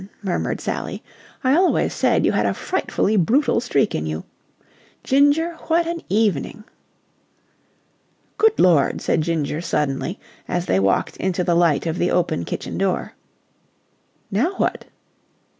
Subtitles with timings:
[0.23, 1.03] murmured Sally.
[1.43, 4.23] "I always said you had a frightfully brutal streak in you.
[5.03, 6.63] Ginger, what an evening!"
[8.39, 12.79] "Good Lord!" said Ginger suddenly, as they walked into the light of the open kitchen
[12.79, 13.13] door.
[14.31, 14.85] "Now what?"